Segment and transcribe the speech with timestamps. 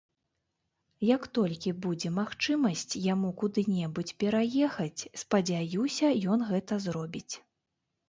[1.15, 7.33] Як толькі будзе магчымасць яму куды-небудзь пераехаць, спадзяюся, ён гэта зробіць.